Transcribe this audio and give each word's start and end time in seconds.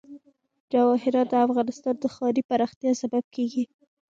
جواهرات 0.71 1.27
د 1.29 1.33
افغانستان 1.47 1.95
د 1.99 2.05
ښاري 2.15 2.41
پراختیا 2.49 2.91
سبب 3.01 3.23
کېږي. 3.35 3.63